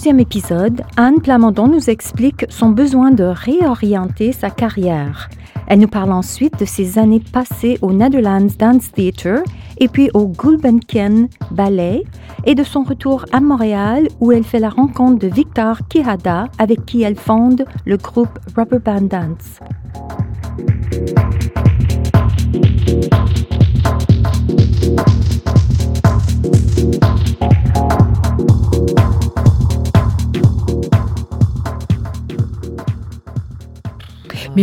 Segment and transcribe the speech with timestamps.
[0.00, 5.28] Deuxième épisode, Anne Plamondon nous explique son besoin de réorienter sa carrière.
[5.66, 9.42] Elle nous parle ensuite de ses années passées au Netherlands Dance Theatre
[9.76, 12.04] et puis au Gulbenkian Ballet
[12.46, 16.86] et de son retour à Montréal où elle fait la rencontre de Victor Quijada avec
[16.86, 19.60] qui elle fonde le groupe Rubber Band Dance.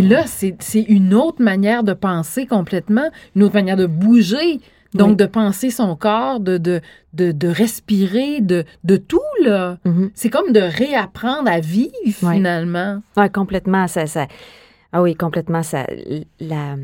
[0.02, 4.60] Mais là, c'est une autre manière de penser complètement, une autre manière de bouger.
[4.94, 5.16] Donc, Oui.
[5.18, 6.80] de penser son corps, de, de,
[7.14, 9.78] de, de respirer, de, de tout, là.
[9.86, 10.12] Mhm.
[10.16, 13.02] C'est comme de réapprendre à vivre, finalement.
[13.18, 13.88] Ouais, complètement.
[13.88, 14.28] Ça, ça,
[14.94, 15.62] ah oui, complètement.
[15.62, 15.86] Ça,
[16.40, 16.78] la,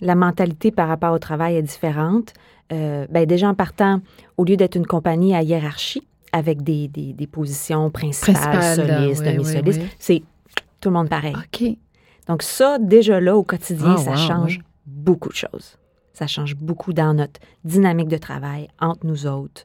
[0.00, 2.32] la mentalité par rapport au travail est différente.
[2.72, 4.00] Euh, ben, déjà, en partant,
[4.36, 9.22] au lieu d'être une compagnie à hiérarchie, avec des, des, des positions principales, là, solistes,
[9.24, 9.96] oui, demi-solistes, oui, oui.
[10.00, 10.22] c'est
[10.80, 11.34] tout le monde pareil.
[11.36, 11.76] OK.
[12.28, 14.62] Donc ça, déjà là, au quotidien, Ah, ça wow, change oui.
[14.86, 15.78] beaucoup de choses.
[16.12, 19.64] Ça change beaucoup dans notre dynamique de travail entre nous autres.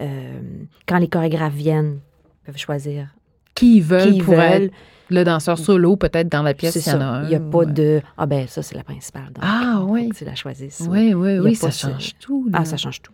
[0.00, 0.40] Euh,
[0.86, 1.98] quand les chorégraphes viennent,
[2.42, 3.08] ils peuvent choisir
[3.54, 4.70] Qui ils veulent qui ils pour veulent.
[5.10, 7.22] le danseur solo, peut-être dans la pièce, il y en a un.
[7.24, 7.66] Il n'y a pas ouais.
[7.66, 9.26] de Ah ben ça, c'est la principale.
[9.32, 10.10] donc Ah, oui.
[10.16, 10.86] Tu la choisisses.
[10.88, 12.48] Oui, oui, oui, ça change tout.
[12.48, 12.60] là.
[12.60, 13.12] Ah, ça change tout.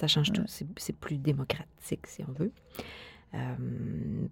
[0.00, 0.42] Ça change tout.
[0.46, 2.50] C'est- C'est plus démocratique, si on veut.
[3.34, 3.38] Euh,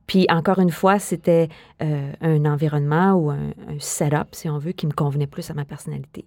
[0.07, 1.49] puis encore une fois, c'était
[1.83, 5.55] euh, un environnement ou un, un setup, si on veut, qui me convenait plus à
[5.55, 6.25] ma personnalité.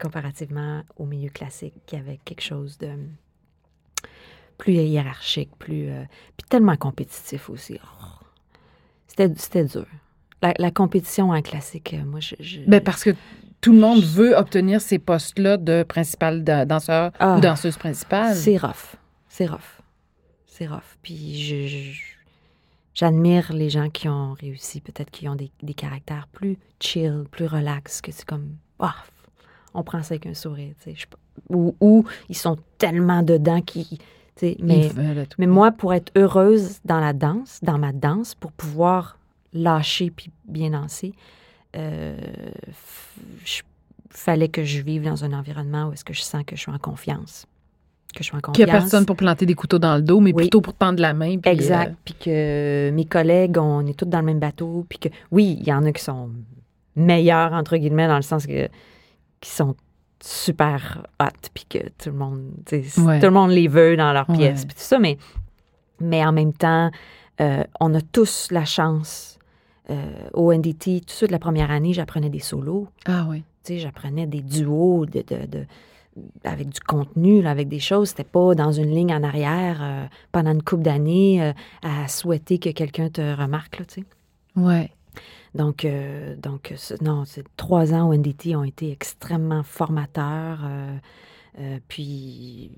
[0.00, 2.90] Comparativement au milieu classique, qui avait quelque chose de
[4.58, 5.88] plus hiérarchique, plus.
[5.88, 6.02] euh,
[6.36, 7.78] puis tellement compétitif aussi.
[7.82, 8.24] Oh.
[9.06, 9.86] C'était dur.
[10.42, 12.34] La, la compétition en classique, moi, je.
[12.40, 13.10] je- Ben, parce que
[13.60, 17.36] tout le monde veut obtenir ces postes-là de principal da- danseur Ah.
[17.36, 18.34] ou danseuse principale.
[18.34, 18.96] C'est rough.
[19.28, 19.80] C'est rough.
[20.56, 20.96] C'est rough.
[21.02, 22.00] Puis
[22.94, 27.46] j'admire les gens qui ont réussi, peut-être qui ont des, des caractères plus chill, plus
[27.46, 28.94] relax, que c'est comme, ah,
[29.74, 31.06] on prend ça avec un sourire, tu sais.
[31.48, 33.98] Ou, ou ils sont tellement dedans qu'ils,
[34.60, 34.88] mais,
[35.38, 39.18] mais moi, pour être heureuse dans la danse, dans ma danse, pour pouvoir
[39.52, 41.14] lâcher puis bien danser,
[41.74, 42.16] euh,
[43.44, 43.62] je-
[44.10, 46.70] fallait que je vive dans un environnement où est-ce que je sens que je suis
[46.70, 47.46] en confiance.
[48.14, 48.56] Que je suis en confiance.
[48.56, 50.44] Qu'il n'y a personne pour planter des couteaux dans le dos, mais Oui.
[50.44, 51.38] plutôt pour tendre la main.
[51.38, 51.88] puis, Exact.
[51.90, 54.86] euh, Puis que mes collègues, on est tous dans le même bateau.
[54.88, 56.30] Puis que, oui, il y en a qui sont
[56.96, 58.68] meilleurs, entre guillemets, dans le sens que
[59.40, 59.74] qui sont
[60.22, 63.18] super hot, puis que tout le monde, Ouais.
[63.20, 64.36] tout le monde les veut dans leur Ouais.
[64.38, 64.98] pièce, puis tout ça.
[64.98, 65.18] Mais,
[66.00, 66.90] mais en même temps,
[67.40, 69.38] euh, on a tous la chance.
[69.90, 69.94] Euh,
[70.32, 72.88] au NDT, tout de suite, la première année, j'apprenais des solos.
[73.04, 73.42] Ah oui.
[73.64, 75.66] Tu sais, j'apprenais des duos de, de- de-
[76.44, 78.10] avec du contenu, là, avec des choses.
[78.10, 81.52] C'était pas dans une ligne en arrière euh, pendant une couple d'années euh,
[81.82, 84.06] à souhaiter que quelqu'un te remarque, là, tu sais.
[84.56, 84.90] Ouais.
[85.54, 90.60] Donc, euh, donc non, ces trois ans au NDT ont été extrêmement formateurs.
[91.88, 92.70] puis,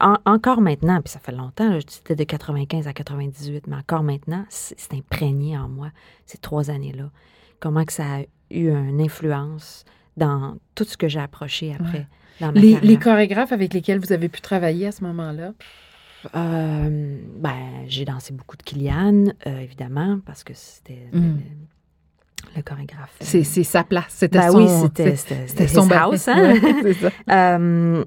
[0.00, 4.44] en- encore maintenant, puis ça fait longtemps, c'était de 95 à 98, mais encore maintenant,
[4.50, 5.90] c'est c'est imprégné en moi,
[6.26, 7.10] ces trois années-là.
[7.60, 8.20] Comment que ça a
[8.50, 9.84] eu une influence
[10.16, 12.06] dans tout ce que j'ai approché après
[12.40, 12.90] dans ma Les, carrière.
[12.90, 15.52] les chorégraphes avec lesquels vous avez pu travailler à ce moment-là?
[16.34, 17.54] Euh, ben,
[17.86, 21.36] j'ai dansé beaucoup de Kylian, euh, évidemment, parce que c'était le- Mm.
[21.36, 23.16] le, le chorégraphe.
[23.22, 24.06] euh, C'est sa place.
[24.08, 24.58] C'était Ben son...
[24.58, 26.54] oui, c'était son house, hein?
[26.60, 27.10] Ouais, c'est ça.
[27.30, 28.04] Euh,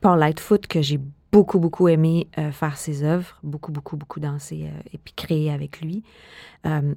[0.00, 0.98] Paul Lightfoot, que j'ai
[1.32, 5.80] beaucoup, beaucoup aimé faire ses œuvres, beaucoup, beaucoup, beaucoup dansé euh, et puis créer avec
[5.80, 6.02] lui.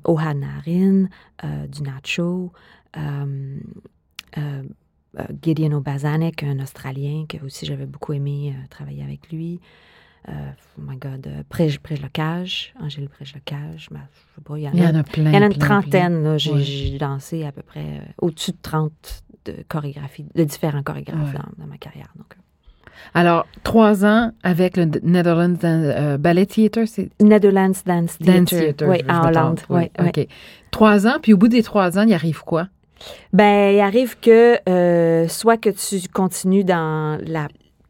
[0.06, 1.08] Ohana Rin,
[1.44, 2.52] euh, du Nacho,
[2.98, 3.57] euh,
[5.42, 9.60] Gideon Obazanek, un Australien que aussi j'avais beaucoup aimé euh, travailler avec lui.
[10.30, 10.32] Euh,
[10.78, 14.68] oh my God, euh, Prège Locage, Angèle Prège Locage, ben, je sais pas, il y
[14.68, 15.30] en Il y a en a plein.
[15.32, 16.38] il y en a une plein, trentaine.
[16.38, 18.92] J'ai dansé à peu près euh, au-dessus de 30
[19.46, 22.12] de chorégraphies, de différents chorégraphes dans, dans ma carrière.
[22.18, 22.42] Donc, euh.
[23.14, 28.40] Alors, trois ans avec le Netherlands euh, Ballet Theatre, c'est Netherlands Dance Theatre.
[28.40, 28.86] Dance Theatre.
[28.86, 29.62] Oui, en Hollande.
[29.70, 30.08] Oui, oui.
[30.08, 30.28] OK.
[30.72, 32.68] Trois ans, puis au bout des trois ans, il arrive quoi?
[33.34, 37.48] Ben, il arrive que euh, soit que tu continues dans la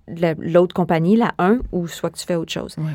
[0.10, 2.76] la- l'autre compagnie, la 1, ou soit que tu fais autre chose.
[2.78, 2.94] Ouais.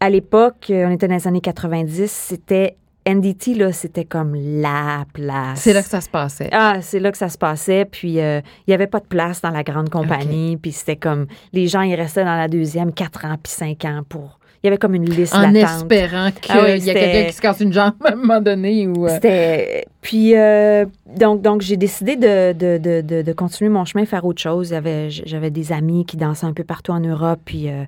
[0.00, 2.76] À l'époque, euh, on était dans les années 90, c'était
[3.06, 5.60] NDT, là, c'était comme la place.
[5.60, 6.48] C'est là que ça se passait.
[6.52, 7.84] Ah, c'est là que ça se passait.
[7.84, 10.56] Puis, euh, il n'y avait pas de place dans la grande compagnie.
[10.56, 11.26] Puis, c'était comme.
[11.52, 14.38] Les gens, ils restaient dans la deuxième 4 ans, puis 5 ans pour.
[14.62, 17.32] Il y avait comme une liste en espérant qu'il Ah oui, y a quelqu'un qui
[17.32, 18.86] se casse une jambe à un moment donné.
[18.86, 19.86] Ou, euh, C'était.
[20.00, 20.86] Puis, euh,
[21.16, 24.68] donc, donc j'ai décidé de, de, de, de, continuer mon chemin, faire autre chose.
[24.68, 27.84] J'avais des amis qui dansaient un peu partout en Europe, puis euh,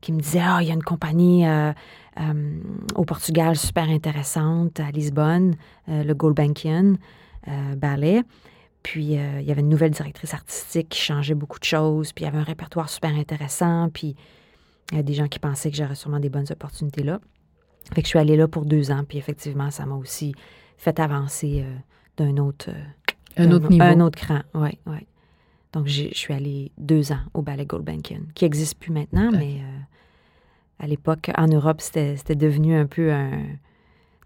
[0.00, 1.72] qui me disaient Ah, il y a une compagnie euh,
[2.94, 5.56] au Portugal super intéressante, à Lisbonne,
[5.88, 6.94] le Gulbenkian
[7.48, 8.22] euh, Ballet.
[8.82, 12.24] Puis, euh, il y avait une nouvelle directrice artistique qui changeait beaucoup de choses, puis
[12.24, 14.14] il y avait un répertoire super intéressant, puis
[14.92, 17.20] il y a des gens qui pensaient que j'aurais sûrement des bonnes opportunités là.
[17.92, 20.34] Fait que je suis allée là pour deux ans, puis effectivement, ça m'a aussi
[20.78, 21.74] fait avancer euh,
[22.16, 23.84] d'un autre, euh, un autre au- niveau.
[23.84, 25.06] Un autre cran, oui, oui.
[25.72, 29.78] Donc, je suis allée deux ans au Ballet Gulbenkian, qui n'existe plus maintenant, mais euh,
[30.78, 33.42] à l'époque, en Europe, c'était devenu un peu un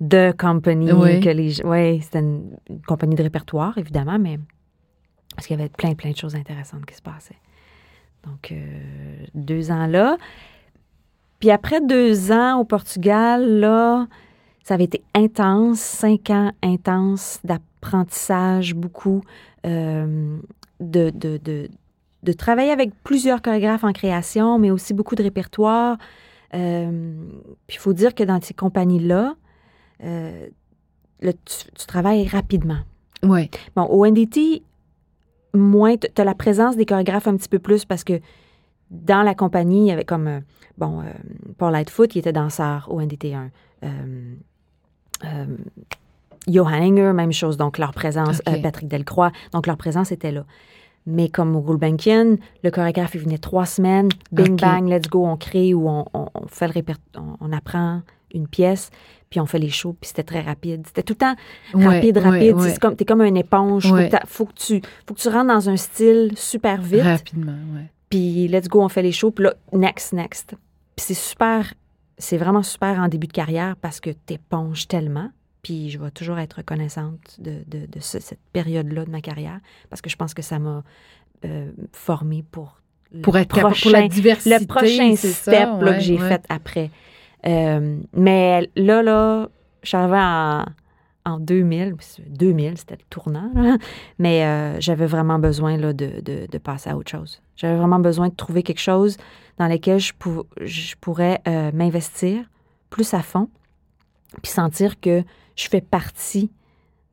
[0.00, 1.20] de compagnie Oui.
[1.20, 4.38] que les oui, c'était une, une compagnie de répertoire évidemment, mais
[5.34, 7.34] parce qu'il y avait plein plein de choses intéressantes qui se passaient.
[8.25, 8.56] Donc euh,
[9.35, 10.17] deux ans là,
[11.38, 14.06] puis après deux ans au Portugal là,
[14.65, 19.23] ça avait été intense, cinq ans intenses d'apprentissage, beaucoup
[19.67, 20.37] euh,
[20.81, 21.70] de, de, de,
[22.23, 25.97] de travailler avec plusieurs chorégraphes en création, mais aussi beaucoup de répertoire.
[26.55, 27.14] Euh,
[27.67, 29.37] puis il faut dire que dans ces compagnies-là,
[30.05, 30.47] euh,
[31.21, 32.81] là, tu, tu travailles rapidement.
[33.23, 33.50] Oui.
[33.75, 34.62] Bon, au NDT,
[35.55, 38.21] moins, tu as la présence des chorégraphes un petit peu plus parce que
[38.91, 40.41] dans la compagnie, il y avait comme, euh,
[40.79, 41.05] bon, euh,
[41.59, 43.50] Paul Lightfoot, il était danseur au NDT 1.
[43.85, 44.35] Euh,
[45.25, 45.45] euh,
[46.47, 50.45] Johan Enger, même chose, donc leur présence, euh, Patrick Delcroix, donc leur présence était là.
[51.06, 55.37] Mais comme au Gulbenkian, le chorégraphe, il venait trois semaines, bing bang, let's go, on
[55.37, 58.03] crée ou on, on- on fait le répertoire, on, on apprend
[58.34, 58.90] une pièce,
[59.30, 60.86] puis on fait les shows, puis c'était très rapide.
[60.86, 61.34] C'était tout le temps
[61.75, 62.54] Ouais, rapide, ouais, rapide.
[62.56, 62.70] ouais.
[62.70, 63.90] C'est comme, t'es comme une éponge.
[63.90, 64.10] Ouais.
[64.26, 67.02] Faut, que tu, faut que tu rentres dans un style super vite.
[67.02, 67.82] Rapidement, oui.
[68.10, 69.30] Puis let's go, on fait les shows.
[69.32, 70.54] Puis là, next, next.
[70.96, 71.75] Puis c'est super,
[72.16, 75.30] c'est vraiment super en début de carrière parce que t'éponges tellement.
[75.62, 79.58] Puis je vais toujours être reconnaissante de, de, de ce- cette période-là de ma carrière
[79.90, 80.82] parce que je pense que ça m'a
[81.44, 82.80] euh, formée pour
[83.12, 84.58] le Pour être capable, pour prochain- la diversité.
[84.58, 86.28] le prochain step ça, là, ouais, que j'ai ouais.
[86.28, 86.90] fait après.
[87.46, 89.49] Euh, mais là, là,
[89.82, 90.64] je suis arrivée en,
[91.25, 91.94] en 2000.
[92.29, 93.50] 2000, c'était le tournant.
[93.55, 93.76] là.
[94.19, 97.40] Mais euh, j'avais vraiment besoin là, de, de, de passer à autre chose.
[97.56, 99.17] J'avais vraiment besoin de trouver quelque chose
[99.58, 102.44] dans lequel je, pou- je pourrais euh, m'investir
[102.90, 103.49] plus à fond,
[104.43, 105.23] puis sentir que
[105.56, 106.50] je fais partie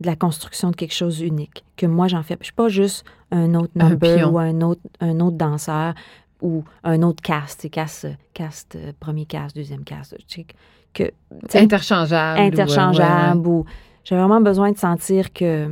[0.02, 2.36] de la construction de quelque chose d'unique, que moi j'en fais.
[2.42, 5.94] Je suis pas juste un autre number ou un autre, un autre danseur
[6.42, 10.48] ou un autre cast, tu sais, cast, cast, euh, premier cast, deuxième cast, tu sais,
[10.94, 11.12] que,
[11.58, 12.40] Interchangeable.
[12.40, 13.60] ou, euh, interchangeable ouais, ouais.
[13.60, 13.66] ou
[14.04, 15.70] j'ai vraiment besoin de sentir que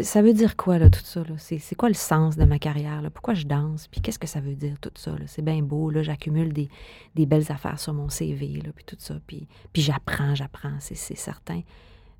[0.00, 1.34] ça veut dire quoi là tout ça là?
[1.38, 3.10] C'est quoi le sens de ma carrière là?
[3.10, 3.88] Pourquoi je danse?
[3.88, 6.70] Puis qu'est-ce que ça veut dire tout ça c'est bien beau là j'accumule des,
[7.14, 10.94] des belles affaires sur mon CV là puis tout ça puis puis j'apprends j'apprends c'est
[10.96, 11.60] certain.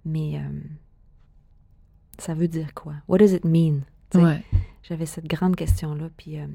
[0.04, 0.60] Mais euh,
[2.18, 2.94] ça veut dire quoi?
[3.08, 3.82] What does it mean?
[4.14, 4.44] Ouais.
[4.88, 6.10] J'avais cette grande question-là.
[6.16, 6.46] Puis, euh,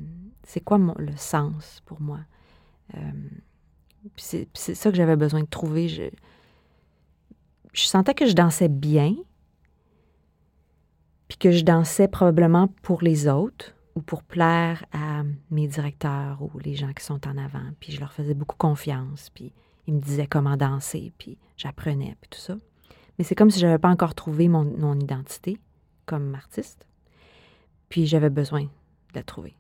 [0.44, 2.20] c'est quoi le sens pour moi?
[2.96, 3.12] Euh,
[4.16, 5.88] c'est ça que j'avais besoin de trouver.
[5.88, 6.04] Je,
[7.74, 9.16] je sentais que je dansais bien,
[11.28, 16.58] puis que je dansais probablement pour les autres ou pour plaire à mes directeurs ou
[16.60, 17.72] les gens qui sont en avant.
[17.80, 19.54] Puis je leur faisais beaucoup confiance, puis
[19.88, 22.56] ils me disaient comment danser, puis j'apprenais, puis tout ça.
[23.18, 25.60] Mais c'est comme si je n'avais pas encore trouvé mon, mon identité
[26.06, 26.86] comme artiste.
[27.92, 28.70] Puis j'avais besoin de
[29.14, 29.54] la trouver.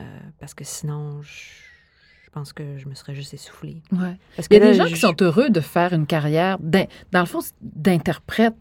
[0.00, 0.04] Euh,
[0.38, 3.82] parce que sinon, je, pense que je me serais juste essoufflée.
[3.92, 4.16] Ouais.
[4.36, 7.20] Parce Il y a que des gens qui sont heureux de faire une carrière, dans
[7.20, 8.54] le fond, c'est d'interprète,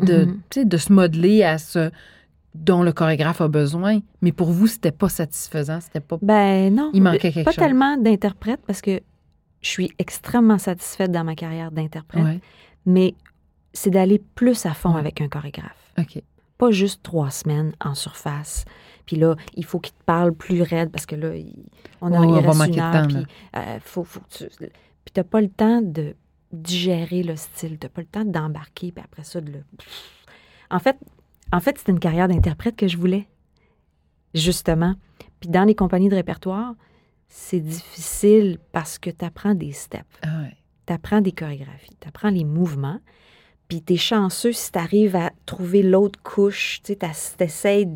[0.00, 0.24] de,
[0.56, 0.64] Mhm.
[0.68, 1.90] de se modeler à ce
[2.54, 4.00] dont le chorégraphe a besoin.
[4.22, 6.18] Mais pour vous, c'était pas satisfaisant, c'était pas.
[6.22, 6.90] Ben non.
[6.94, 7.62] Il manquait quelque Pas chose.
[7.62, 9.00] tellement d'interprète parce que
[9.60, 12.24] je suis extrêmement satisfaite dans ma carrière d'interprète.
[12.24, 12.40] Ouais.
[12.86, 13.14] Mais
[13.74, 15.00] c'est d'aller plus à fond Ouais.
[15.00, 15.92] avec un chorégraphe.
[15.98, 16.22] OK.
[16.60, 18.66] Pas juste trois semaines en surface.
[19.06, 21.30] Puis là, il faut qu'il te parle plus raide parce que là,
[22.02, 23.06] on, a, Ouais, il on reste une heure.
[23.08, 23.16] Puis
[23.56, 24.44] euh, faut, que
[25.10, 25.24] tu...
[25.24, 26.14] Pas le temps de
[26.52, 27.78] digérer le style.
[27.78, 28.92] T'as pas le temps d'embarquer.
[28.92, 29.64] Puis après ça, de le...
[30.70, 30.98] En fait,
[31.50, 33.26] en fait c'était une carrière d'interprète que je voulais.
[34.34, 34.94] Justement.
[35.40, 36.74] Puis dans les compagnies de répertoire,
[37.26, 40.56] c'est difficile parce que tu apprends des steps, Ah ouais.
[40.86, 43.00] tu apprends des chorégraphies, tu apprends les mouvements.
[43.70, 46.94] Puis tu es chanceux si tu arrives à trouver l'autre couche, tu
[47.40, 47.88] essaies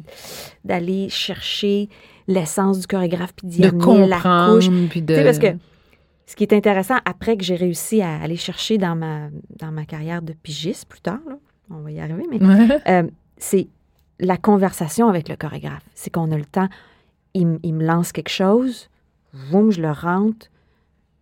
[0.64, 1.88] d'aller chercher
[2.28, 4.70] l'essence du chorégraphe, puis d'y De amener la couche.
[4.88, 5.14] puis de...
[5.14, 5.48] Sais, parce que
[6.26, 9.28] ce qui est intéressant, après que j'ai réussi à aller chercher dans ma,
[9.58, 11.36] dans ma carrière de pigiste plus tard, là,
[11.70, 12.78] on va y arriver, mais Ouais.
[12.88, 13.02] euh,
[13.36, 13.66] c'est
[14.20, 15.82] la conversation avec le chorégraphe.
[15.94, 16.68] C'est qu'on a le temps,
[17.34, 18.88] il, il me lance quelque chose,
[19.50, 20.46] boum, je le rentre,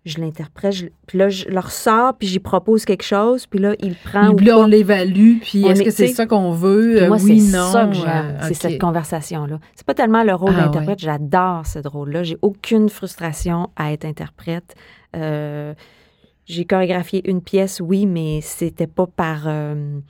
[0.05, 3.75] je l'interprète, je- puis là, je le ressors, puis j'y propose quelque chose, puis là,
[3.81, 6.95] il prend ou Puis là, on l'évalue, puis est-ce est- que c'est ça qu'on veut?
[6.97, 7.71] Puis Euh, moi, oui, c'est non.
[7.71, 9.61] ça que j'aime, euh, c'est cette conversation-là.
[9.77, 12.25] C'est pas tellement le rôle Ah, d'interprète, j'adore ce rôle-là.
[12.25, 14.75] J'ai aucune frustration à être interprète.
[15.15, 15.73] Euh,
[16.47, 20.01] j'ai chorégraphié une pièce, oui, mais c'était pas par, euh,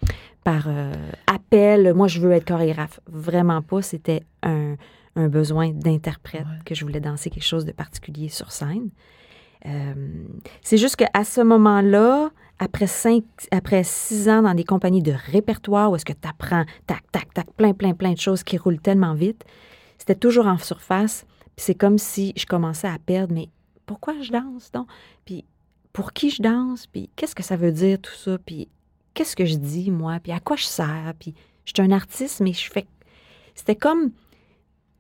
[0.43, 0.93] par euh,
[1.27, 1.93] appel.
[1.95, 2.99] Moi, je veux être chorégraphe.
[3.07, 3.83] Vraiment pas.
[3.83, 4.77] C'était un,
[5.17, 6.59] un besoin d'interprète Ouais.
[6.65, 8.89] que je voulais danser quelque chose de particulier sur scène.
[9.67, 10.25] Euh,
[10.61, 15.91] c'est juste qu'à ce moment-là, après cinq, après six ans dans des compagnies de répertoire
[15.91, 18.81] où est-ce que tu apprends tac, tac, tac, plein, plein, plein de choses qui roulent
[18.81, 19.45] tellement vite,
[19.99, 21.25] c'était toujours en surface.
[21.57, 23.49] C'est comme si je commençais à perdre, mais
[23.87, 24.87] pourquoi je danse donc?
[25.25, 25.45] Puis
[25.93, 26.87] pour qui je danse?
[26.87, 28.39] Puis qu'est-ce que ça veut dire tout ça?
[28.39, 28.69] Puis
[29.15, 30.19] qu'est-ce que je dis, moi?
[30.23, 31.13] Puis à quoi je sers?
[31.19, 32.87] Puis je suis un artiste, mais je fais...
[33.55, 34.13] C'était comme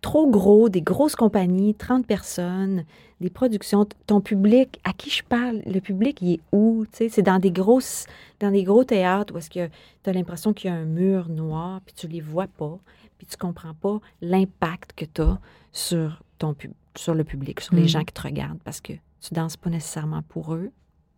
[0.02, 2.84] trop gros, des grosses compagnies, 30 personnes,
[3.20, 3.86] des productions.
[4.06, 6.84] Ton public, à qui je parle, le public, il est où?
[6.92, 8.06] C'est dans des grosses,
[8.40, 9.68] dans des gros théâtres où est-ce que
[10.02, 12.78] tu as l'impression qu'il y a un mur noir, puis tu les vois pas,
[13.16, 15.38] puis tu comprends pas l'impact que tu as
[15.72, 17.88] sur, ton pub- sur le public, sur les Mm.
[17.88, 20.70] gens qui te regardent, parce que tu danses pas nécessairement pour eux.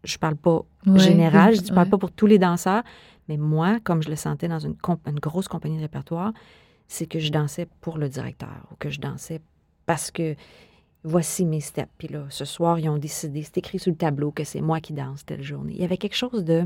[0.05, 2.83] Je parle pas Ouais, général, je ne parle pas pour tous les danseurs,
[3.31, 6.35] mais moi, comme je le sentais dans une, comp- une grosse compagnie de répertoire,
[6.89, 9.41] c'est que je dansais pour le directeur ou que je dansais
[9.87, 10.35] parce que
[11.03, 11.89] voici mes steps.
[11.99, 14.81] Puis là, ce soir, ils ont décidé, c'est écrit sur le tableau que c'est moi
[14.81, 15.73] qui danse telle journée.
[15.77, 16.65] Il y avait quelque chose de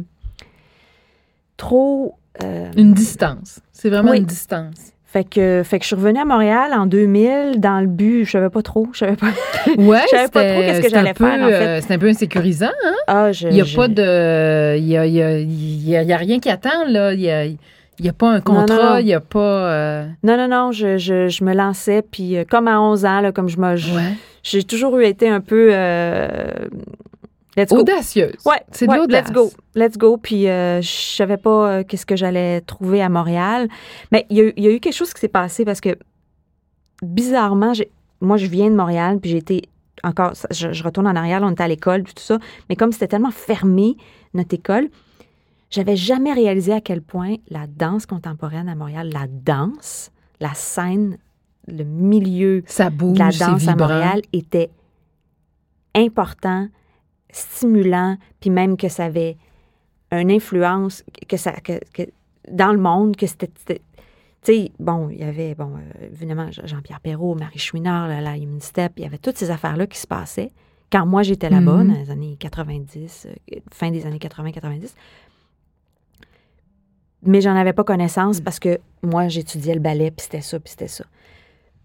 [1.56, 2.16] trop...
[2.42, 3.60] euh, Une distance.
[3.72, 4.18] C'est vraiment Oui.
[4.18, 4.92] une distance.
[5.04, 8.30] fait que, fait que je suis revenue à Montréal en 2000 dans le but, je
[8.30, 9.30] savais pas trop, je savais pas.
[9.76, 11.66] Ouais, Je savais pas trop qu'est-ce que c'est un j'allais peu, faire, en fait.
[11.66, 12.70] euh, C'est un peu insécurisant.
[12.84, 12.94] Hein?
[13.06, 14.76] Ah, je, Il n'y a je- pas de.
[14.78, 17.12] Il y a, il y a- il y a- y rien qui attend, là.
[17.12, 17.58] Il n'y a, il
[18.06, 19.38] y a pas un contrat, il n'y a pas.
[19.72, 23.20] euh, Non, non, non, je, je, je me lançais, puis euh, comme à 11 ans,
[23.20, 23.74] là, comme je me...
[23.74, 24.14] Ouais.
[24.42, 25.70] J'ai toujours eu été un peu...
[25.72, 26.68] euh,
[27.56, 27.78] let's go.
[27.80, 28.36] Audacieuse.
[28.46, 29.24] Ouais, C'est de ouais, l'audace.
[29.26, 30.16] let's go, let's go.
[30.16, 33.68] Puis je savais pas qu'est-ce que j'allais trouver à Montréal.
[34.12, 35.80] Mais il y, a eu- il y a eu quelque chose qui s'est passé parce
[35.80, 35.96] que,
[37.02, 37.72] bizarrement,
[38.20, 39.62] moi, je viens de Montréal, puis j'ai été
[40.04, 42.38] encore, je, je retourne en arrière, là, on était à l'école, puis tout ça.
[42.68, 43.96] Mais comme c'était tellement fermé,
[44.34, 44.88] notre école,
[45.70, 50.10] j'avais jamais réalisé à quel point la danse contemporaine à Montréal, la danse,
[50.40, 51.18] la scène,
[51.66, 53.76] le milieu Ça bouge, de la danse à.
[53.76, 54.70] Montréal était
[55.94, 56.68] important,
[57.30, 59.36] stimulant, puis même que ça avait
[60.12, 62.10] une influence que ça, que, que-
[62.50, 63.50] dans le monde, que c'était...
[63.66, 63.74] Tu
[64.54, 68.92] sais, bon, il y avait, bon, euh, évidemment, Jean-Pierre Perrault, Marie Chouinard, la, Human Step,
[68.96, 70.50] il y avait toutes ces affaires-là qui se passaient
[70.90, 71.88] quand moi j'étais là-bas, Mhm.
[71.92, 74.94] dans les années 90, euh, fin des années 80-90.
[77.24, 80.70] Mais j'en avais pas connaissance parce que moi, j'étudiais le ballet, puis c'était ça, puis
[80.70, 81.04] c'était ça.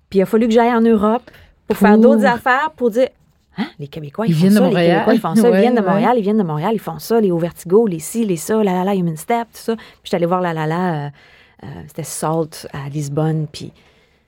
[0.09, 1.29] Puis il a fallu que j'aille en Europe
[1.67, 3.09] pour faire d'autres affaires pour dire
[3.57, 4.83] Hein, les Québécois, ils, Ils font viennent de ça, Montréal.
[4.87, 5.87] les Québécois, ils font ça, Ouais, ils viennent de ouais.
[5.87, 8.73] Montréal, ils viennent de Montréal, ils font ça, les Vertigo, les ci, les ça, la
[8.73, 9.75] la la, Human Step, tout ça.
[9.75, 11.09] Puis j'étais allée voir la la la, euh,
[11.63, 13.71] euh, c'était Salt à Lisbonne, puis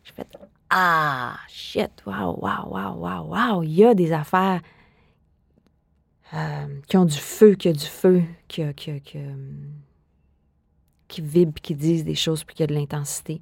[0.03, 0.27] j'ai fait
[0.69, 4.61] Ah, shit, wow, wow, wow, wow, wow, il y a des affaires
[6.33, 9.21] euh, qui ont du feu, qui a du feu, qui, a- qui, a- qui, a,
[11.15, 13.41] qui vibrent, qui disent des choses, puis qui a de l'intensité.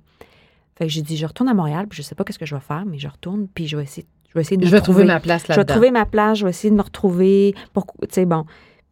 [0.76, 2.56] Fait que j'ai dit, je retourne à Montréal, puis je sais pas qu'est-ce que je
[2.56, 4.72] vais faire, mais je retourne, puis je vais essayer, je vais essayer de Je me
[4.78, 5.14] vais trouver trouver.
[5.14, 5.74] ma place Je vais là-dedans.
[5.74, 7.54] trouver ma place, je vais essayer de me retrouver.
[7.74, 8.46] Pour, tu sais, bon.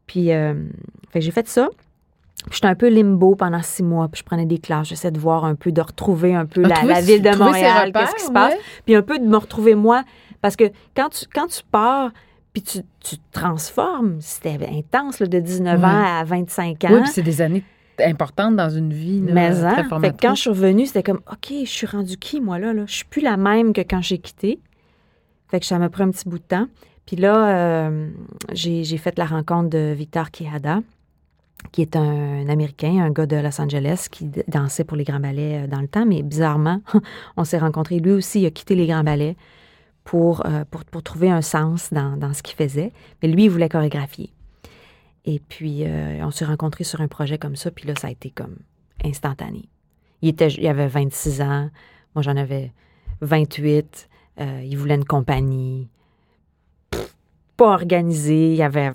[0.07, 0.53] Puis, euh,
[1.11, 1.69] fait que j'ai fait ça.
[2.45, 5.19] Puis j'étais un peu limbo pendant six mois, puis je prenais des classes, j'essayais de
[5.19, 8.25] voir un peu, de retrouver un peu la, Trouver- la ville de Montréal, qu'est-ce qui
[8.25, 8.59] se passe, ouais.
[8.85, 10.03] puis un peu de me retrouver moi.
[10.41, 12.09] Parce que quand tu, quand tu pars,
[12.51, 15.85] puis tu, tu te transformes, c'était intense, là, de 19 Ouais.
[15.85, 16.87] ans à 25 ans.
[16.91, 17.63] Oui, puis c'est des années
[17.99, 19.21] importantes dans une vie.
[19.21, 20.21] là, Mais très hein, fait que formatrice.
[20.21, 22.73] quand je suis revenue, c'était comme, OK, je suis rendue qui, moi, là?
[22.73, 22.83] là?
[22.87, 24.59] Je suis plus la même que quand j'ai quitté.
[25.49, 26.67] Fait que ça m'a pris un petit bout de temps.
[27.05, 28.09] Puis là, euh,
[28.53, 30.79] j'ai j'ai fait la rencontre de Victor Quijada,
[31.71, 35.63] qui est un, Américain, un gars de Los Angeles qui dansait pour les grands ballets
[35.63, 36.05] euh, dans le temps.
[36.05, 36.81] Mais bizarrement,
[37.37, 37.99] on s'est rencontrés.
[37.99, 39.35] Lui aussi, il a quitté les grands ballets
[40.03, 42.93] pour, euh, pour, pour trouver un sens dans, dans ce qu'il faisait.
[43.21, 44.31] Mais lui, il voulait chorégraphier.
[45.25, 47.69] Et puis, euh, on s'est rencontrés sur un projet comme ça.
[47.71, 48.55] Puis là, ça a été comme
[49.03, 49.69] instantané.
[50.21, 51.69] Il, était, il avait 26 ans.
[52.15, 52.71] Moi, j'en avais
[53.21, 54.09] 28.
[54.39, 55.87] Euh, il voulait une compagnie.
[56.89, 57.13] Pff,
[57.57, 58.49] Pas organisée.
[58.51, 58.91] Il y avait.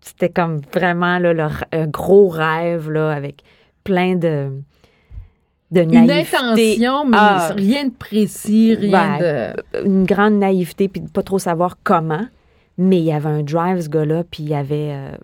[0.00, 3.42] C'était comme vraiment là, le un gros rêve là, avec
[3.82, 4.52] plein de,
[5.72, 7.52] de Une intention, mais Ah.
[7.56, 9.84] rien de précis, rien Ben, de.
[9.84, 12.26] une grande naïveté puis de pas trop savoir comment.
[12.78, 14.92] Mais il y avait un drive, ce gars-là, puis il y avait.
[14.92, 15.16] euh,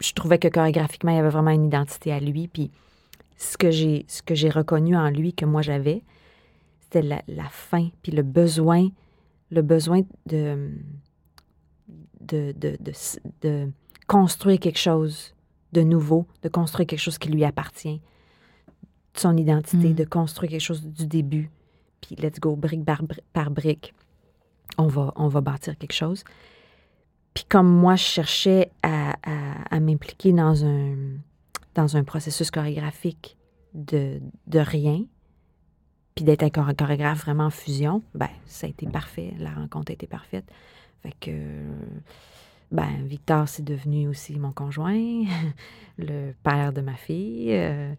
[0.00, 2.48] je trouvais que chorégraphiquement, il y avait vraiment une identité à lui.
[2.48, 2.70] Puis
[3.36, 6.02] ce que j'ai, ce que j'ai reconnu en lui, que moi j'avais,
[6.80, 8.88] c'était la, la faim, puis le besoin,
[9.50, 10.70] le besoin de,
[12.20, 12.92] de, de, de,
[13.42, 13.70] de
[14.06, 15.34] construire quelque chose
[15.72, 18.00] de nouveau, de construire quelque chose qui lui appartient,
[19.14, 19.94] de son identité, Mm.
[19.94, 21.50] de construire quelque chose du début.
[22.00, 23.02] Puis let's go, brique par,
[23.32, 23.94] par brique,
[24.78, 26.24] on va, on va bâtir quelque chose.
[27.34, 29.14] Puis comme moi, je cherchais à,
[29.70, 30.94] à- m'impliquer dans un,
[31.74, 33.36] dans un processus chorégraphique
[33.74, 35.04] de, de rien,
[36.14, 39.32] puis d'être un choré- chorégraphe vraiment en fusion, ben ça a été parfait.
[39.38, 40.44] La rencontre a été parfaite.
[41.02, 41.30] Fait que,
[42.70, 45.24] ben, Victor, c'est devenu aussi mon conjoint,
[45.98, 47.48] le père de ma fille.
[47.52, 47.94] euh,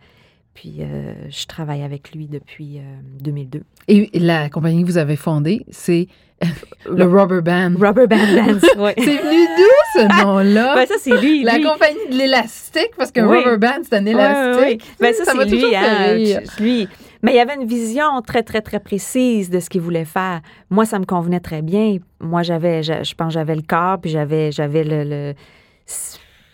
[0.54, 2.82] puis euh, je travaille avec lui depuis euh,
[3.22, 3.62] 2002.
[3.88, 6.08] Et la compagnie que vous avez fondée, c'est
[6.90, 7.74] le Rubber Band.
[7.80, 8.92] Rubber Band Dance, oui.
[8.98, 10.76] C'est venu d'où ce nom-là?
[10.76, 11.44] Ben, ça, c'est lui.
[11.44, 11.64] la lui.
[11.64, 13.38] compagnie de l'élastique, parce qu'un Oui.
[13.44, 14.84] rubber band, c'est un élastique.
[15.00, 16.88] Ben, ça, Ça c'est lui, hein, lui.
[17.22, 20.42] Mais il y avait une vision très, très, très précise de ce qu'il voulait faire.
[20.70, 21.98] Moi, ça me convenait très bien.
[22.20, 25.34] Moi, j'avais, je, je pense, que j'avais le corps, puis j'avais, j'avais le, le-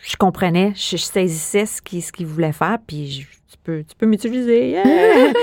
[0.03, 3.83] je comprenais, je, je saisissais ce qu'il, ce qu'il voulait faire, puis je- tu peux,
[3.83, 4.69] tu peux m'utiliser.
[4.71, 4.83] yeah!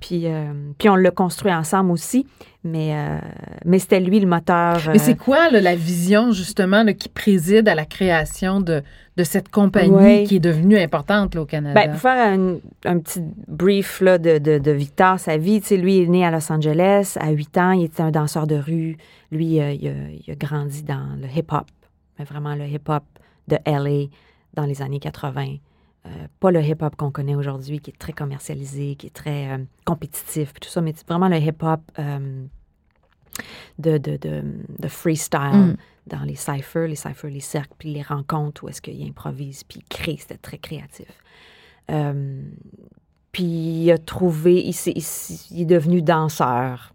[0.00, 2.24] puis, euh, puis on l'a construit ensemble aussi,
[2.62, 3.18] mais, euh,
[3.64, 4.80] mais c'était lui le moteur.
[4.86, 8.82] Mais euh, c'est quoi là, la vision, justement, là, qui préside à la création de,
[9.16, 10.24] de cette compagnie Ouais.
[10.24, 11.74] qui est devenue importante là, au Canada?
[11.80, 15.66] Ben, pour faire un, un petit brief là, de, de, de Victor, sa vie, tu
[15.68, 17.16] sais, lui il est né à Los Angeles.
[17.20, 18.96] À 8 ans, il était un danseur de rue.
[19.32, 19.92] Lui, euh, il, a,
[20.26, 21.66] il a grandi dans le hip-hop,
[22.18, 23.02] mais vraiment le hip-hop
[23.48, 24.06] de LA
[24.54, 25.56] dans les années 80.
[26.06, 29.58] Euh, pas le hip-hop qu'on connaît aujourd'hui, qui est très commercialisé, qui est très euh,
[29.84, 32.44] compétitif, puis tout ça, mais vraiment le hip-hop euh,
[33.78, 34.42] de, de, de,
[34.78, 35.76] de freestyle Mm.
[36.06, 39.80] dans les cyphers, les cyphers, les cercles, puis les rencontres où est-ce qu'il improvise, puis
[39.80, 41.08] il crée, c'était très créatif.
[43.32, 44.74] Puis il a trouvé, il,
[45.50, 46.94] il est devenu danseur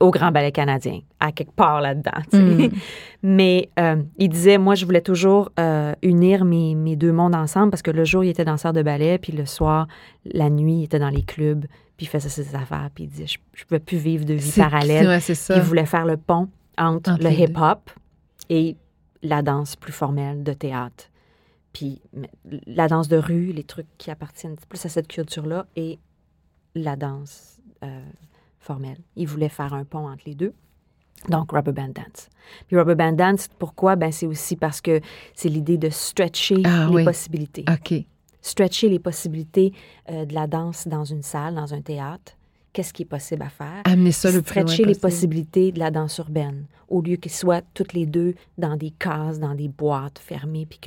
[0.00, 2.20] au Grand Ballet canadien, à quelque part là-dedans.
[2.30, 2.68] tu sais.
[2.68, 2.70] Mm.
[3.22, 7.70] Mais euh, il disait, moi, je voulais toujours euh, unir mes, mes deux mondes ensemble
[7.70, 9.88] parce que le jour, il était danseur de ballet, puis le soir,
[10.24, 11.64] la nuit, il était dans les clubs,
[11.96, 14.52] puis il faisait ses affaires, puis il disait, je ne pouvais plus vivre de vie
[14.52, 15.06] parallèle.
[15.06, 15.56] ouais, ça.
[15.56, 17.90] Il voulait faire le pont entre, Entre le hip-hop
[18.50, 18.76] et
[19.22, 21.10] la danse plus formelle de théâtre.
[21.72, 22.00] Puis
[22.66, 25.98] la danse de rue, les trucs qui appartiennent plus à cette culture-là et
[26.74, 28.00] la danse euh,
[28.66, 28.98] formelle.
[29.16, 30.52] Il voulait faire un pont entre les deux.
[31.30, 32.28] Donc, Rubber Band Dance.
[32.68, 33.96] Puis Rubber Band Dance, pourquoi?
[33.96, 35.00] Ben, c'est aussi parce que
[35.34, 37.04] c'est l'idée de stretcher Ah, les oui.
[37.04, 38.04] possibilités OK.
[38.42, 39.72] stretcher les possibilités
[40.10, 42.34] euh, de la danse dans une salle, dans un théâtre.
[42.72, 43.80] Qu'est-ce qui est possible à faire?
[43.84, 47.62] Amener ça le plus loin les possibilités de la danse urbaine, au lieu qu'ils soient
[47.72, 50.78] toutes les deux dans des cases, dans des boîtes fermées, puis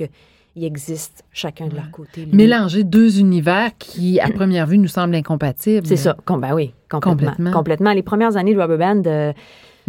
[0.52, 2.24] qu'ils existent chacun de leur côté.
[2.24, 2.34] lui.
[2.34, 5.86] Mélanger deux univers qui, à première vue, nous semblent incompatibles.
[5.86, 6.16] C'est ça.
[6.24, 7.12] Com- ben oui, complètement.
[7.12, 7.50] Complètement.
[7.52, 7.92] complètement.
[7.92, 9.32] Les premières années de Rubber Band, euh,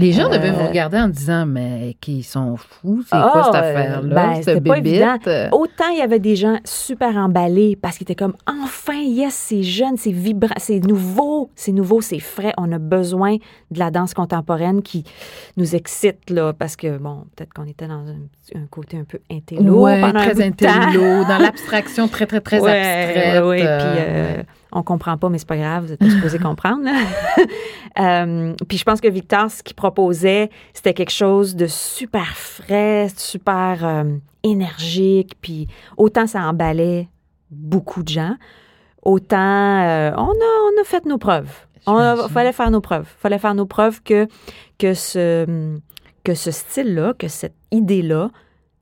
[0.02, 3.44] Les gens Euh, devaient vous regarder en disant, mais qui sont fous, c'est Ah, quoi
[3.46, 4.16] cette euh, affaire-là?
[4.60, 5.18] ben, évident.
[5.28, 9.34] Euh, Autant il y avait des gens super emballés parce qu'ils étaient comme enfin yes
[9.34, 13.36] c'est jeune c'est vibrant c'est nouveau c'est nouveau c'est frais on a besoin
[13.72, 15.04] de la danse contemporaine qui
[15.58, 19.20] nous excite là parce que bon peut-être qu'on était dans un, un côté un peu
[19.32, 20.68] intello ouais, pendant un très de temps.
[20.68, 23.44] intello, dans l'abstraction très, très, très Ouais, abstraite.
[23.44, 24.44] ouais, euh, puis euh.
[24.72, 26.84] On comprend pas, mais c'est pas grave, vous êtes pas supposé comprendre.
[28.00, 33.10] Euh, puis je pense que Victor, ce qu'il proposait, c'était quelque chose de super frais,
[33.18, 37.10] super euh, énergique, puis autant ça emballait
[37.50, 38.36] beaucoup de gens,
[39.04, 39.38] autant
[39.84, 41.52] euh, on, a, on a fait nos preuves.
[41.86, 43.08] On a- fallait faire nos preuves.
[43.20, 44.28] fallait faire nos preuves que,
[44.80, 45.78] que ce,
[46.24, 48.30] que ce style-là, que cette idée-là,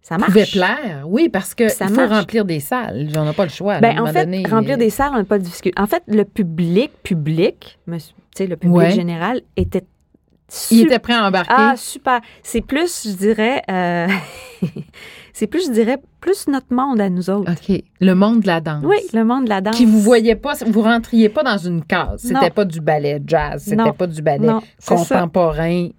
[0.10, 0.32] ça marche.
[0.34, 2.12] pouvait plaire, oui, parce que Ça il faut marche.
[2.22, 3.08] remplir des salles.
[3.14, 3.76] J'en ai pas le choix.
[3.76, 4.44] à un Ben, en moment fait, donné.
[4.46, 5.80] remplir des salles, on n'a pas de difficulté.
[5.82, 7.98] En fait, le public, public, le
[8.56, 8.92] public Ouais.
[8.92, 9.86] général était
[10.72, 11.54] Il était prêt à embarquer.
[11.56, 12.22] Ah, super.
[12.42, 14.08] C'est plus, je dirais, euh,
[15.34, 17.52] c'est plus, je dirais, plus notre monde à nous autres.
[17.52, 17.84] OK.
[18.02, 18.84] Le monde de la danse.
[18.84, 19.76] Oui, le monde de la danse.
[19.76, 22.22] Qui vous voyait pas, vous rentriez pas dans une case.
[22.24, 25.90] C'était pas du ballet jazz, c'était pas du ballet Non, contemporain,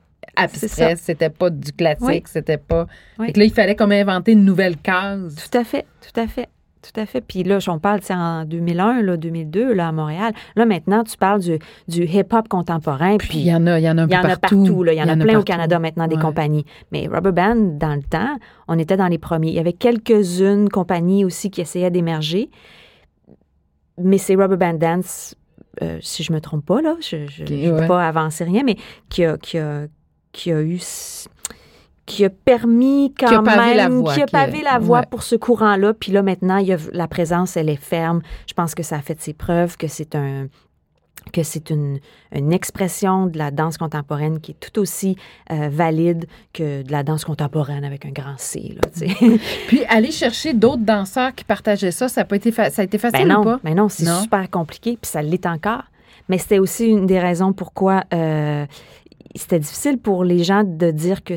[0.44, 2.22] abstrait, c'était pas du classique, Oui.
[2.26, 2.87] c'était pas.
[3.18, 3.26] Oui.
[3.26, 5.35] Fait que là, il fallait comme inventer une nouvelle case.
[5.50, 6.48] Tout à fait, tout à fait.
[6.83, 7.20] tout à fait.
[7.20, 10.33] Puis là, on parle, c'est en 2001, là, 2002, là, à Montréal.
[10.57, 13.18] Là, maintenant, tu parles du, du hip-hop contemporain.
[13.18, 14.37] Puis il y en a, il y en a un il y peu en a
[14.38, 14.83] partout.
[14.83, 14.92] là.
[14.94, 15.42] Il y en a, plein au.
[15.42, 16.22] Canada maintenant, des Ouais.
[16.22, 16.64] compagnies.
[16.90, 18.35] Mais Rubber Band, dans le temps,
[18.66, 19.48] on était dans les premiers.
[19.48, 22.48] Il y avait quelques-unes compagnies aussi qui essayaient d'émerger.
[23.98, 25.35] Mais c'est Rubber Band Dance,
[25.83, 27.87] euh, si je me trompe pas, là, je ne Ok, veux ouais.
[27.87, 28.76] pas avancer rien, mais
[29.11, 29.83] qui a, qui a,
[30.32, 30.80] qui a eu...
[32.06, 34.62] qui a permis quand Qui a pavé même, la voie, qui a qui a- pavé
[34.62, 35.06] la voie ouais.
[35.10, 35.94] pour ce courant-là.
[35.94, 38.22] Puis là, maintenant, il y a, la présence, elle est ferme.
[38.46, 40.48] Je pense que ça a fait ses preuves, que c'est un
[41.32, 42.00] que c'est une,
[42.34, 45.16] une expression de la danse contemporaine qui est tout aussi
[45.52, 48.74] euh, valide que de la danse contemporaine avec un grand C.
[48.74, 49.06] Là.
[49.68, 52.98] Puis aller chercher d'autres danseurs qui partageaient ça, ça a, pas été ça a été
[52.98, 53.60] facile ben ou non, pas?
[53.62, 55.84] ben non, c'est super compliqué, puis ça l'est encore.
[56.28, 58.64] Mais c'était aussi une des raisons pourquoi euh,
[59.34, 61.34] c'était difficile pour les gens de dire que,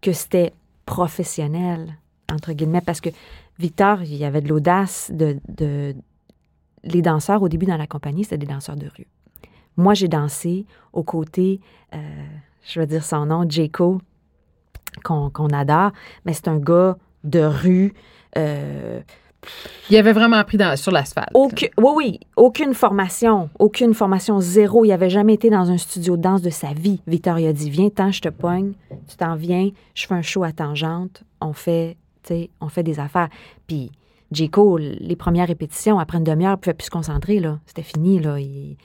[0.00, 0.52] que c'était
[0.84, 1.96] professionnel,
[2.32, 3.10] entre guillemets, parce que
[3.58, 5.94] Victor, il y avait de l'audace de,
[6.84, 9.06] Les danseurs, au début dans la compagnie, c'était des danseurs de rue.
[9.76, 11.60] Moi, j'ai dansé aux côtés,
[11.94, 11.98] euh,
[12.64, 14.00] je vais dire son nom, Jaco,
[15.02, 15.92] qu'on qu'on adore,
[16.24, 17.92] mais c'est un gars de rue.
[18.36, 19.00] euh,
[19.90, 21.30] Il avait vraiment appris dans- sur l'asphalte.
[21.78, 24.84] oui, oui, aucune formation, aucune formation, zéro.
[24.84, 27.00] Il n'avait jamais été dans un studio de danse de sa vie.
[27.06, 28.72] Victor, il a dit, viens, tant, je te pogne,
[29.08, 31.96] tu t'en viens, je fais un show à tangente, on fait,
[32.60, 33.28] on fait des affaires.
[33.66, 33.90] Puis,
[34.32, 37.60] Jaco, les premières répétitions, après une demi-heure, il ne pouvait plus se concentrer, là.
[37.66, 38.38] C'était fini, là.
[38.40, 38.76] Il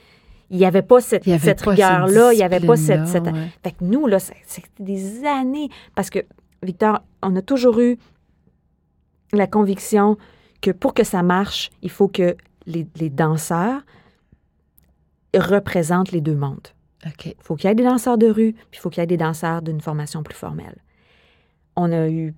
[0.58, 3.02] n'y avait pas cette, Il y avait cette pas rigueur-là, il n'y avait pas cette...
[3.02, 3.50] discipline-là, cette- ouais.
[3.64, 5.68] Fait que nous, là, c'était des années.
[5.96, 6.20] Parce que,
[6.62, 7.98] Victor, on a toujours eu
[9.32, 10.16] la conviction
[10.62, 13.82] que pour que ça marche, il faut que les, les danseurs
[15.34, 16.68] représentent les deux mondes.
[17.06, 17.26] OK.
[17.26, 19.06] Il faut qu'il y ait des danseurs de rue, puis il faut qu'il y ait
[19.06, 20.76] des danseurs d'une formation plus formelle.
[21.76, 22.34] On a eu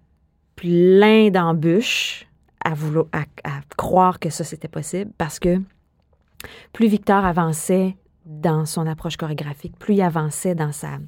[0.57, 2.27] plein d'embûches
[2.65, 5.61] à, vouloir, à, à croire que ça, c'était possible parce que
[6.73, 10.99] plus Victor avançait dans son approche chorégraphique, plus il avançait dans sa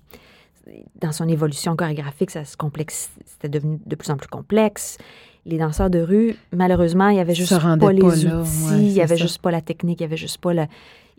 [0.97, 4.99] dans son évolution chorégraphique, ça se complexe, c'était devenu de plus en plus complexe.
[5.47, 8.95] Les danseurs de rue, malheureusement, il n'y avait juste pas les outils, ouais, il n'y
[8.95, 9.23] c'est avait ça.
[9.23, 10.65] juste pas la technique, il n'y avait juste pas le...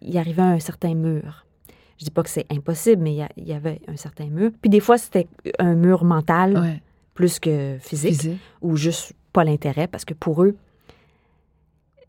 [0.01, 1.45] Il arrivait à un certain mur.
[1.97, 4.51] Je dis pas que c'est impossible, mais il y il y, avait un certain mur.
[4.61, 5.27] Puis des fois, c'était
[5.59, 6.81] un mur mental Ouais.
[7.15, 8.39] plus que physique, Physique.
[8.61, 10.55] ou juste pas l'intérêt, parce que pour eux,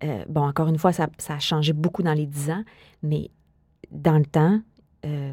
[0.05, 2.63] euh, bon, encore une fois, ça, ça a changé beaucoup dans les dix ans,
[3.03, 3.31] mais
[3.91, 4.61] dans le temps,
[5.07, 5.33] euh,